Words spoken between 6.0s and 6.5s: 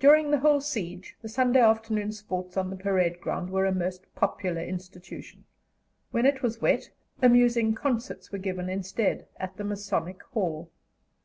when it